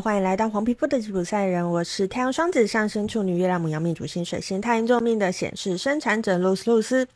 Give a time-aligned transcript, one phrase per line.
[0.00, 1.68] 欢迎来到黄皮肤的吉普赛人。
[1.70, 7.06] 我是太阳双子上升处女月亮母羊命主星水星太阳救命的显示生产者露丝露丝。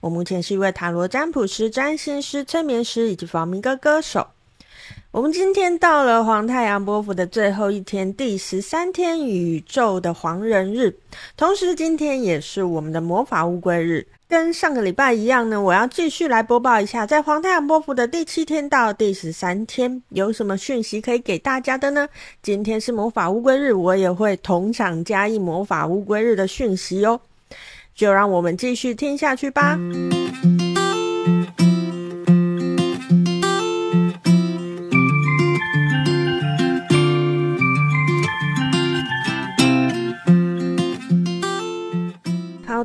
[0.00, 4.26] 我目前是一位塔罗占卜师、占星师、催眠师以及房明歌歌手。
[5.12, 10.96] 我们今天到了黄太阳波符的最后一天，第十三天宇宙的黄人日，
[11.36, 14.06] 同时今天也是我们的魔法乌龟日。
[14.26, 22.08] 跟上个礼拜一样呢，我要继续来播报一下，在黄太阳波符的第七天到第十三天有什么讯息可以给大家的呢？
[22.42, 27.20] 今天是魔法乌龟日，我也会同场加一魔法乌龟日的讯息哦。
[27.94, 29.78] 就让我们继续听下去吧。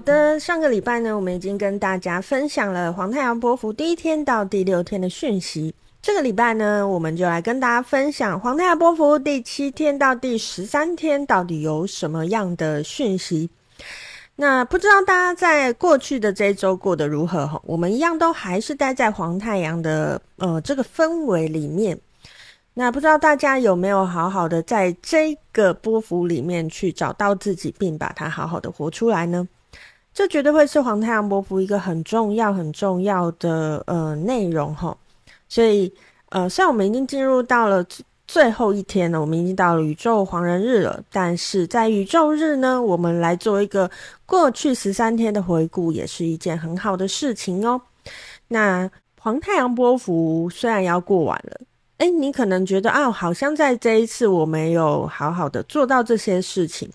[0.08, 5.76] 的，上个礼拜呢，我们已经跟大家分享了黄太阳波幅第一天到第六天的讯息。
[6.02, 13.50] 这个礼拜呢，我们就来跟大家分享黄太阳波幅第七天到第十三天到底有什么样的讯息。
[14.38, 17.46] 那不知道大家在过去的这一周过得如何？
[17.46, 22.00] 哈，我们一样都还是待在黄太阳的呃这个氛围里面。
[22.76, 29.46] 那不知道大家有没有好好的在这个波幅里面去找到自己，并把它好好的活出来呢？
[30.18, 34.92] 这绝对会是黄太阳波符一个很重要、很重要的呃内容齁。
[35.48, 35.94] 所以
[36.30, 37.86] 呃，虽然我们已经进入到了
[38.26, 43.88] 最后一天了，我们已经到了宇宙黄人日了，但是在宇宙日呢，我们来做一个
[44.26, 47.80] 过去十三天的回顾，也是一件很好的事情哦。
[48.48, 51.62] 那黄太阳波符虽然要过完了，
[52.00, 56.90] 诶，你可能觉得啊，好像在这一次我没有好好的做到这些事情，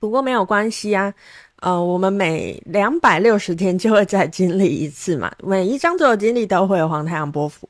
[0.00, 1.14] 不过没有关系啊。
[1.62, 7.68] 呃，我们每两百六十天就会再经历一次嘛， 每一张所有经历都会有黄太阳波符。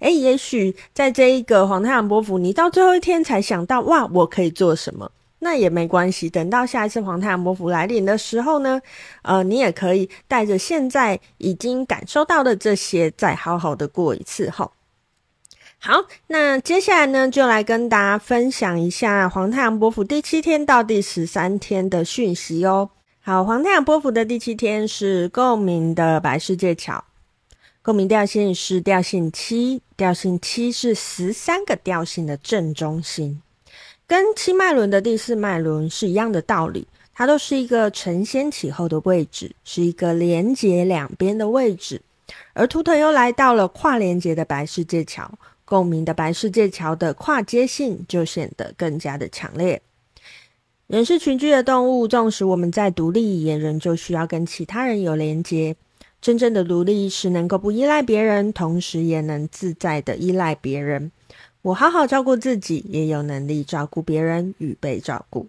[0.00, 5.10] 诶，也许在这一个黄太阳波符，你到最后一天才想到，哇，我可以做什么？
[5.38, 8.78] 那也没关系，等到下一次黄太阳波符来临的时候呢，
[9.22, 14.68] 呃，你也可以带着现在已经感受到的这些，再好好的过一次齁。
[15.78, 22.90] 好，那接下来呢，就来跟大家分享一下黄太阳波符第七天到第十三天的讯息哦。
[23.30, 27.04] 好，黄太阳波幅的第七天是共鸣的白世界桥，
[27.80, 33.40] 共鸣调性是调性七，调性七是十三个调性的正中心，
[34.08, 42.02] 跟七脉轮的第四脉轮是一样的道理，它都是一个承先启后的位置，是一个连接两边的位置，
[42.52, 45.30] 而图腾又来到了跨连接的白世界桥，
[45.64, 49.80] 共鸣的白世界桥的跨接性就显得更加的强烈。
[50.90, 55.76] 人是群居的动物，纵使我们在独立，也仍旧需要跟其他人有连接。
[56.20, 61.12] 真正的独立是能够不依赖别人，同时也能自在的依赖别人。
[61.62, 65.46] 我好好照顾自己，也有能力照顾别人与被照顾。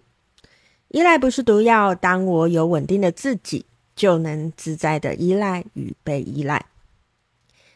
[0.90, 3.66] 依赖不是毒药，当我有稳定的自己，
[3.96, 6.64] 就能自在的依赖与被依赖。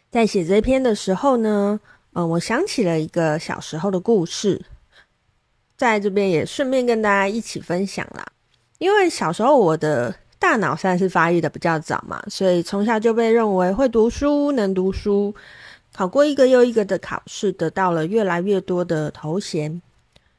[0.09, 1.81] 在写这篇的时候呢，
[2.13, 4.65] 嗯、我想起了一个小时候的故事。
[5.77, 8.27] 在这边也顺便跟大家一起分享啦，
[8.79, 15.35] 因为小时候我的大脑算是发育的比较早嘛，所以从小就被认为会读书、能读书，
[15.93, 19.81] 考过一个又一个的考试，得到了越来越多的头衔。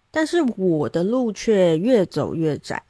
[0.09, 2.81] 但是我的路却越走越窄，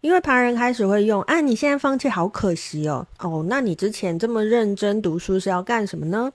[0.00, 6.32] 因为旁人开始会用“啊，你现在放弃好可惜哦，哦，那你之前这么认真读书是要干什么呢？”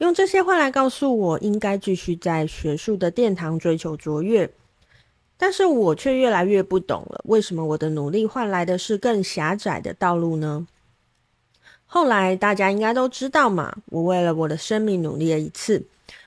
[0.00, 4.50] 用这些话来告诉我，应该继续在学术的殿堂追求卓越，
[5.36, 10.66] 但是我却越来越不懂了，为什么我的努力换来的是更狭窄的道路呢？
[11.84, 15.84] 后来大家应该都知道嘛，我为了我的生命努力了一次，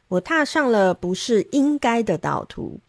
[0.08, 2.80] 我踏上了不是应该的道途，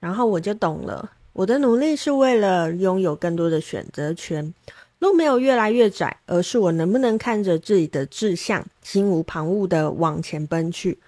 [0.00, 4.52] 然后我就懂了，我的努力是为了拥有更多的选择权。
[4.98, 10.98] 路没有越来越窄，而是我能不能看着自己的志向，心无旁骛的往前奔去。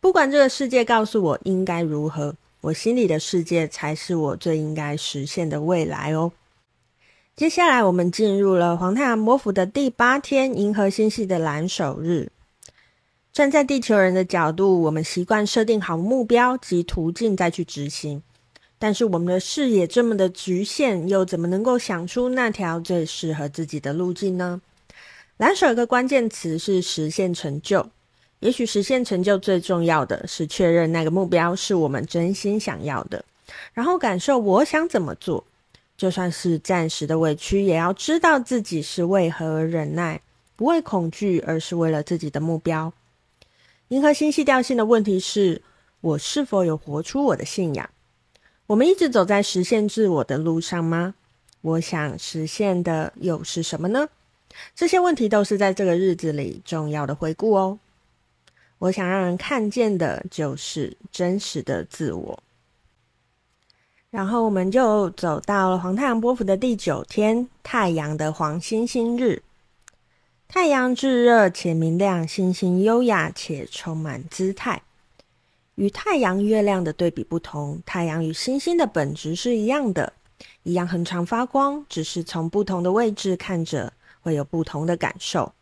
[0.00, 6.30] 不管这个世界告诉我应该如何，我心里的世界才是我最应该实现的未来哦。
[7.34, 12.30] 接下来，我们进入了黄太阳魔府的第八天，银河星系的蓝手日。
[13.32, 18.22] 站在地球人的角度，我们习惯设定好目标及途径，再去执行。
[18.78, 24.60] 但是我们的视野这么的局限，又怎么能够想出那条最适合自己的路径呢？
[25.38, 27.88] 蓝手有个关键词是实现成就。
[28.40, 33.24] 也许实现成就最重要的是确认那个目标是我们真心想要的，
[33.72, 35.44] 然后感受我想怎么做，
[35.96, 40.20] 就算是暂时的委屈，也要知道自己是为何而忍耐，
[40.56, 42.92] 不为恐惧，而是为了自己的目标。
[43.88, 45.62] 银河星系调性的问题是。
[46.04, 47.88] 我是否有活出我的信仰？
[48.66, 51.14] 我们一直走在实现自我的路上吗？
[51.60, 54.08] 我想实现的又是什么呢？
[54.74, 57.78] 这些问题都是在这个日子里重要的回顾哦。
[58.78, 62.42] 我想让人看见的就是真实的自我。
[64.10, 69.42] 然后我们就走到了黄太阳波符的第九天，太阳的黄星星日。
[70.46, 74.82] 太阳炙热且明亮，星星优雅且充满姿态。
[75.76, 80.12] 与太阳、月亮的对比不同，太阳与星星的本质是一样的，
[80.62, 85.52] 一样恒常发光，只是从不同的位置看着，会有不同的感受。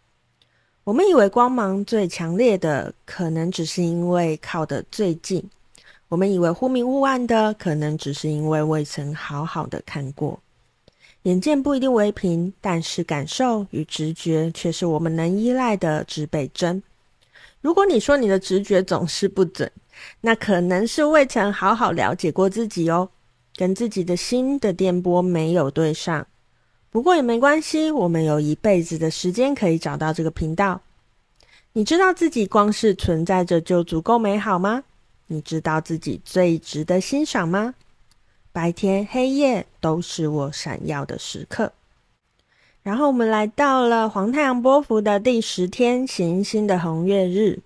[0.85, 5.41] 我们以为光芒最强烈的，可能只是因为靠得最近；
[6.09, 10.41] 我们以为忽明忽暗的，可能只是因为未曾好好的看过。
[11.23, 16.83] 眼见不一定为凭，但是感受与直觉却是我们能依赖的指北针。
[17.61, 19.71] 如果你说你的直觉总是不准，
[20.21, 23.09] 那可能是未曾好好了解过自己哦，
[23.57, 26.27] 跟自己的心的电波没有对上。
[26.91, 30.81] 不过也没关系，我们有一辈子的时间可以找到这个频道。
[31.73, 34.85] 你知道自己光是存在着就足够美好吗？
[35.29, 37.75] 你知道自己最值得欣赏吗？
[38.53, 41.73] 白天黑夜都是我闪耀的时刻。
[42.83, 47.61] 然后我们来到了黄太阳波幅的第十天，行星的红月日。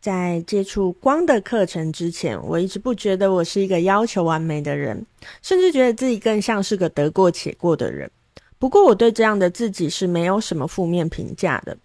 [0.00, 5.04] 在接触光的课程之前，我一直不觉得我是一个要求完美的人，
[5.42, 8.10] 甚至觉得自己更像是个得过且过的人。
[8.58, 11.76] 不过，我对这样的自己是没有什么负面评价的。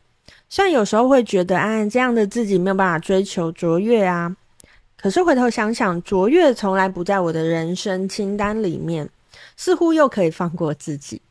[0.48, 4.36] 虽然有时候会觉得，啊，这样的自己没有办法追求卓越啊。
[4.98, 9.10] 可是回头想想，卓越从来不在我的人生清单里面，
[9.58, 11.22] 似乎又可以放过自己。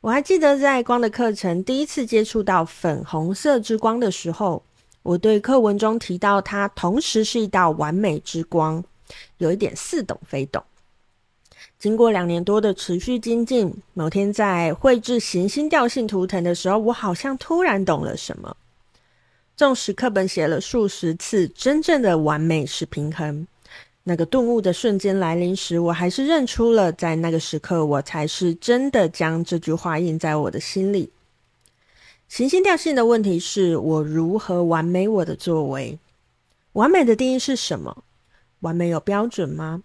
[0.00, 4.62] 我还记得在光的课程第一次接触到粉红色之光的时候，
[5.08, 8.84] 我对课文中提到它同时是一道完美之光，
[9.38, 10.62] 有一点似懂非懂。
[11.78, 18.54] 经过两年多的持续精进，某天在绘制行星调性图腾的时候，我好像突然懂了什么。
[19.56, 23.46] 纵使课本写了数十次，真正的完美是平衡。
[24.04, 31.10] 那个顿悟的瞬间来临时，我还是认出了，在那个时刻，我才是真的将这句话印在我的心里。
[32.28, 35.98] 行星调性的问题是我如何完美我的作为？
[36.74, 38.04] 完美的定义是什么？
[38.60, 39.82] 完美有标准吗？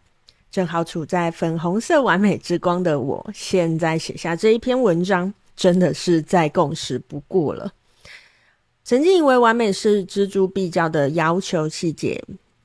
[0.52, 7.72] 正好处在粉红色完美之光的我，现在写下这一篇文章，真的是再共识不过了。
[8.84, 12.22] 曾经以为完美是錙铢必较的要求细节。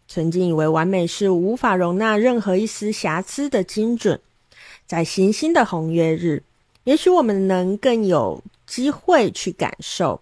[0.09, 4.21] 曾经以为完美是无法容纳任何一丝瑕疵的精准，
[4.87, 6.43] 在行星的红月日，
[6.85, 10.21] 也许我们能更有机会去感受，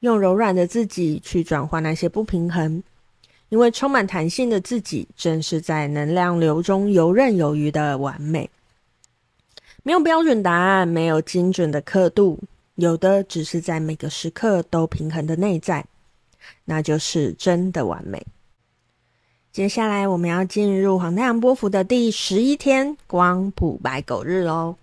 [0.00, 2.82] 用柔软的自己去转换那些不平衡，
[3.50, 8.50] 因为充满弹性的自己，正是在能量流中游刃有余的完美。
[9.84, 12.38] 没有标准答案，没有精准的刻度，
[12.74, 15.86] 有的只是在每个时刻都平衡的内在，
[16.64, 18.26] 那就是真的完美。
[19.52, 24.76] 接下来我们要进入黄太阳波符的第十一天，光谱白狗日喽。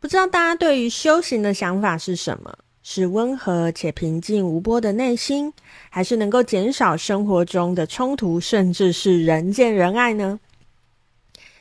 [0.00, 2.56] 不知道大家对于修行的想法是什么？
[2.82, 5.52] 是温和且平静无波的内心，
[5.90, 10.40] 还是能够减少生活中的冲突，甚至是人见人爱呢？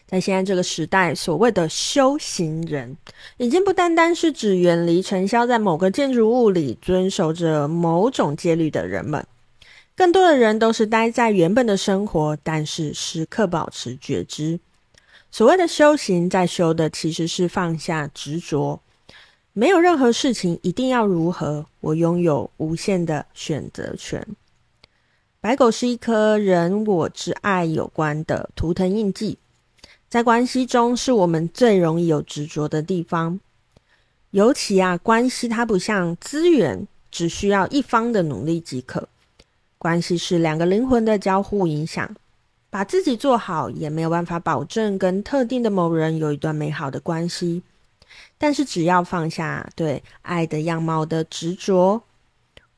[0.08, 2.96] 在现在这个时代，所谓的修行人，
[3.36, 9.28] 已经不单单是指远离尘嚣，在某个建筑物里遵守着某种戒律的人们。
[9.98, 14.58] 更多的人都是待在原本的生活，但是时刻保持觉知。
[15.32, 18.82] 所谓的修行，在修的其实是放下执着，
[19.54, 24.26] 没有任何事情一定要如何，我拥有无限的选择权。
[25.40, 29.38] 白狗是一颗人我之爱有关的图腾印记，
[30.10, 33.40] 在关系中是我们最容易有执着的地方。
[34.32, 39.08] 尤其啊，关系它不像资源，只需要一方的努力即可。
[39.78, 42.14] 关系是两个灵魂的交互影响，
[42.70, 47.64] 把自己做好也没有办法保证跟特定的某人有一段美好的关系。
[48.38, 52.02] 但是只要放下对爱的样貌的执着，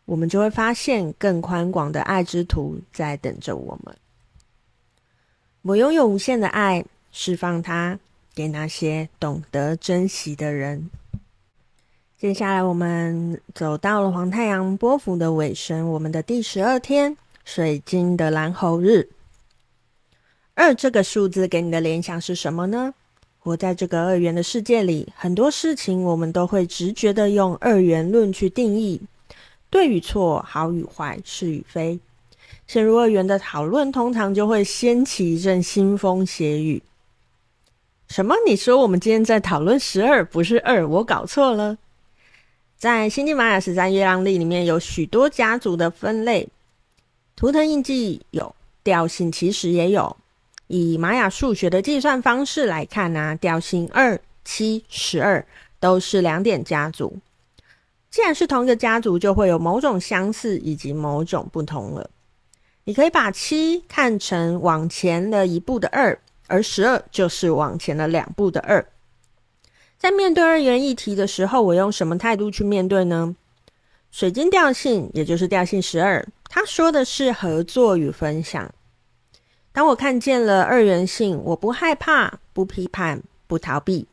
[0.05, 3.95] 我们就会发现更宽广的爱之途在等着我们。
[5.61, 7.99] 我拥有无限的爱，释放它
[8.33, 10.89] 给那些懂得珍惜的人。
[12.17, 19.09] 接下来，我们走到了黄太阳波幅的尾声，我们的第十二天，水晶的蓝猴日。
[20.61, 22.93] 二这个数字给你的联想是什么呢？
[23.39, 29.01] 活在这个二元的世界里，很多事情我们都会直觉的用二元论去定义，
[29.71, 31.99] 对与错，好与坏，是与非。
[32.67, 36.79] 陷入二元的讨论，通常就会掀起一阵腥风血雨。
[38.07, 38.35] 什么？
[38.45, 40.87] 你说我们今天在讨论十二，不是二？
[40.87, 41.75] 我搞错了。
[42.77, 46.47] 在新际玛雅十三月亮历里面有许多家族的分类，
[47.35, 50.15] 图腾印记有，调性其实也有。
[50.71, 55.45] 以玛雅数学的计算方式来看呢、调性二、七、十二
[55.81, 57.17] 都是两点家族。
[58.09, 62.09] 既然是同一个家族，就会有某种相似以及某种不同了。
[62.85, 68.85] 你可以把七看成往前了一步的二，而十二就是往前了两步的二。
[69.97, 73.35] 在面对二元议题的时候，我用什么态度去面对呢？
[74.09, 78.73] 水晶调性，也就是调性十二，它说的是合作与分享。
[79.73, 84.05] 当我看见了二元性，我不害怕，不批判，不逃避，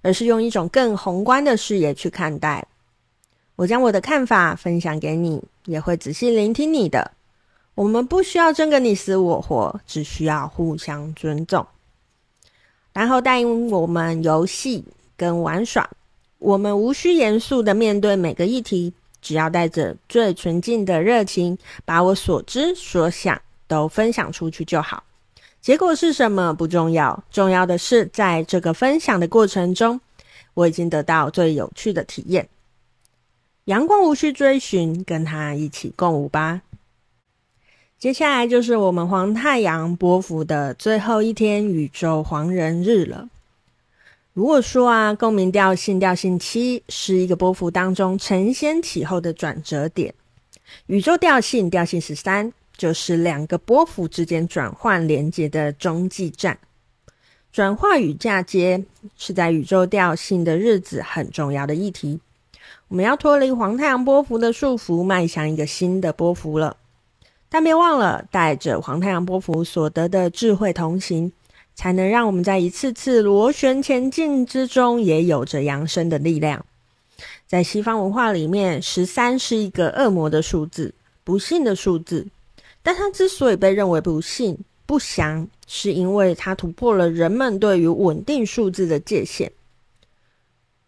[0.00, 2.66] 而是用一种更宏观的视野去看待。
[3.56, 7.12] 我将我的看法分享给你，也会仔细聆听你的。
[7.74, 11.66] 我们不需要争个你死我活，只需要互相尊重，
[12.92, 14.84] 然后带领我们游戏
[15.16, 15.88] 跟玩耍。
[16.38, 23.40] 我们无需严肃的面对每个议题，只要带着最纯净的热情，把我所知所想
[23.72, 25.02] 都分享出去就好。
[25.62, 29.98] 结果是什么不重要，重要的是在这个分享的过程中，
[30.52, 32.46] 我已经得到最有趣的体验。
[33.64, 36.60] 阳光无需追寻，跟他一起共舞吧。
[37.98, 43.28] 接下来就是我们黄太阳波幅的最后一天——宇宙黄人日了。
[44.34, 50.12] 如果说啊，共鸣调性调性七是一个波幅当中承先启后的转折点，
[50.86, 52.52] 宇宙调性调性十三
[52.82, 56.58] 就是两个波幅之间转换连接的中继站。
[57.52, 58.82] 转化与嫁接
[59.16, 62.18] 是在宇宙调性的日子很重要的议题。
[62.88, 66.76] 我们要脱离黄太阳波幅的束缚，迈向一个新的波幅了。
[67.48, 71.30] 但别忘了，带着黄太阳波幅所得的智慧同行，
[71.76, 76.66] 才能让我们在一次次螺旋前进之中，也有着扬升的力量。
[77.46, 82.26] 在西方文化里面，十三是一个恶魔的数字，不幸的数字。
[82.82, 89.52] 但它之所以被认为不幸、不祥，是因为它突破了人们对于稳定数字的界限。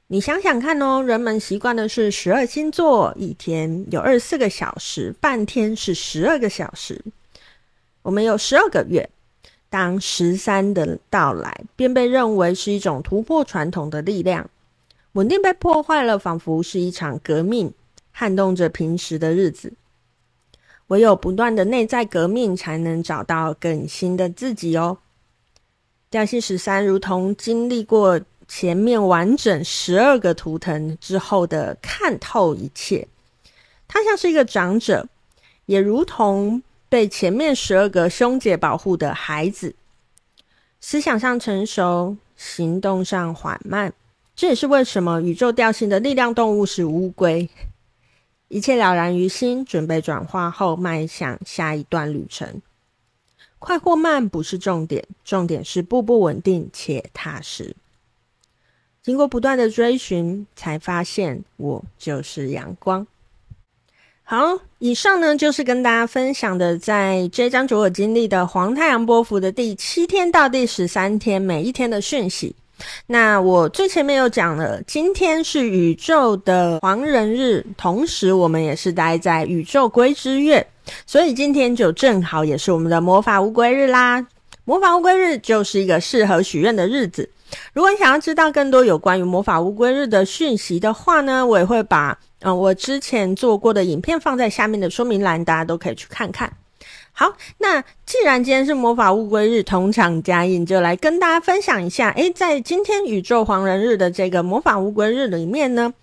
[0.08, 7.00] 你想想看哦，人们习惯的是十二星座，一天有二十四个小时，半天是十二个小时。
[8.02, 9.08] 我们有十二个月，
[9.70, 14.50] 当十三的到来，便被认为是一种突破传统的力量。
[15.12, 17.72] 稳定被破坏了，仿佛是一场革命，
[18.12, 19.72] 撼动着平时的日子。
[20.88, 24.98] 唯有不断的内在革命，才能找到更新的自己哦。
[26.10, 28.20] 调性十三，如同经历过。
[28.46, 33.08] 前面完整十二个图腾之后的看透一切，
[33.88, 35.08] 他像是一个长者，
[35.64, 39.74] 也如同被前面十二个兄姐保护的孩子，
[40.78, 43.94] 思想上成熟，行动上缓慢。
[44.36, 47.48] 这也是为什么宇宙调性的力量动物是乌龟，
[48.48, 52.62] 一切了然于心，准备转化后迈向下一段旅程。
[53.58, 57.74] 快或慢不是重点，重点是步步稳定且踏实。
[59.02, 63.06] 经过不断的追寻，才发现我就是阳光。
[64.22, 72.54] 好，以上呢就是跟大家分享的，在这张主我经历的黄太阳波幅的第七天到第十三天每一天的讯息。
[73.06, 80.66] 那我最前面有讲了，今天是宇宙的黄人日，同时我们也是待在宇宙龟之月，
[81.06, 84.26] 所以今天就正好也是我们的魔法乌龟日啦。
[84.64, 87.28] 魔法乌龟日就是一个适合许愿的日子。
[87.72, 96.52] 如果你想要知道更多有关于魔法乌龟日的讯息的话呢，我也会把嗯、我之前做过的影片放在下面的说明栏，大家都可以去看看。
[97.16, 105.94] 好，那既然今天是魔法乌龟日，同场加映，就来跟大家分享一下，诶，在今天宇宙黄人日的这个魔法乌龟日里面呢，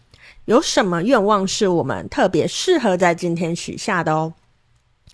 [0.46, 4.34] 有什么愿望是我们特别适合在今天许下的哦？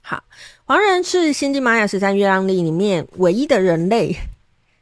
[0.03, 0.23] 好，
[0.65, 4.15] 黄人是星际玛雅十三月亮历里面唯一的人类。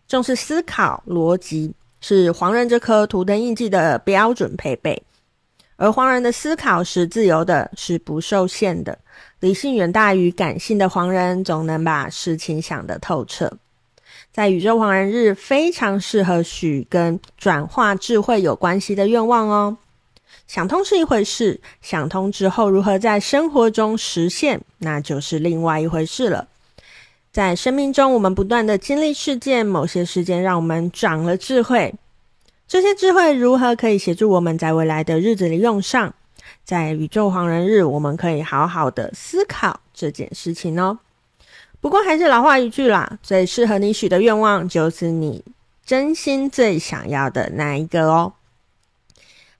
[0.10, 5.01] 重视思考逻辑，是黄人这颗图腾印记的标准配备。
[5.77, 8.98] 而黄人的思考是自由的，是不受限的。
[9.39, 13.51] 理性远大于感性的黄人，总能把事情想得透彻。
[14.32, 19.77] 在宇宙黄人日，非常适合许跟转化智慧有关系的愿望哦。
[20.48, 26.48] 想通是一回事，想通之后如何在生活中实现，那就是另外一回事了。
[27.32, 31.94] 在生命中，我们不断的经历事件，某些事件让我们长了智慧。
[32.67, 36.13] 这些智慧如何可以协助我们在未来的日子里用上？
[36.63, 40.98] 在宇宙黄人日，我们可以好好的思考这件事情哦。
[41.79, 45.43] 不过还是老话一句啦，最适合你许的愿望，就是你
[45.86, 48.34] 真心最想要的那一个哦。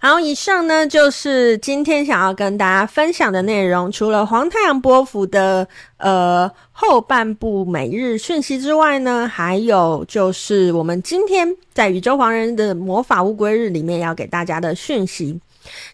[0.08, 3.92] 好，以上呢就是今天想要跟大家分享的内容。
[3.92, 15.42] 除了黄太阳波幅的呃后半部每日讯息之外呢，还有就是我们今天在宇宙黄人的魔法乌龟日里面要给大家的讯息。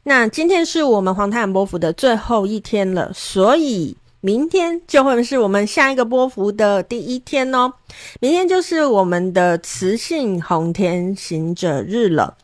[0.03, 7.72] 那今天是我们黄太阳波幅的最后一天了，所以明天就会是我们下一个波幅的第一天哦。
[8.20, 12.36] 明天就是我们的雌性红天行者日了。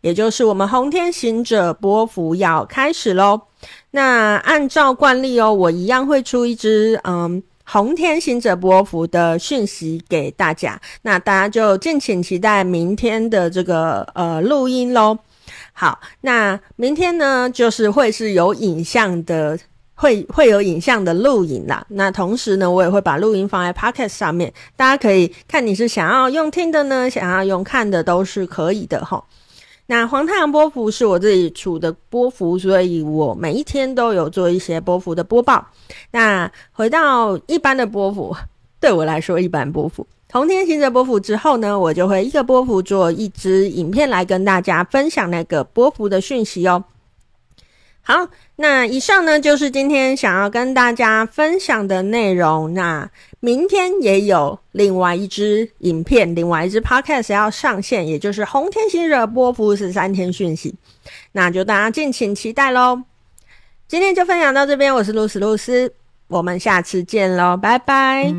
[0.00, 3.40] 也就是我们红天行者波幅要开始喽。
[3.90, 10.80] 那按照惯例哦，我一样会出一支嗯红天行者波幅的讯息给大家。
[11.02, 15.18] 那大家就敬请期待明天的这个呃录音喽。
[15.72, 19.58] 好，那明天呢就是会是有影像的，
[19.94, 21.84] 会会有影像的录影啦。
[21.88, 29.22] 那同时呢，我也会把录音放在 Podcast 上面，大家可以看你是想要用听的呢，想要用看的都是可以的齁。
[29.90, 35.66] 那黄太阳波幅是我自己出的波幅，所以我每一天都有做一些波幅的播报。
[36.12, 38.36] 那回到一般的波幅，
[38.78, 46.84] 对我来说，一般波幅，同天行者波幅之后呢，我就会一个波幅做一支影片来跟大家分享那个波幅的讯息哦。
[48.10, 52.74] 好，那以上呢就是今天想要跟大家分享的内容。
[52.74, 60.74] 那明天也有另外一支影片，另外一支 podcast 要上线，也就是红天星热播服务十三天讯息，
[61.30, 63.00] 那就大家敬请期待喽。
[63.86, 65.94] 今天就分享到这边，我是露丝露丝，
[66.26, 68.34] 我们下次见喽，拜拜。